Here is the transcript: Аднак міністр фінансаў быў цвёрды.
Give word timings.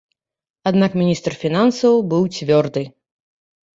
Аднак 0.69 0.91
міністр 1.01 1.37
фінансаў 1.43 2.01
быў 2.15 2.23
цвёрды. 2.39 2.87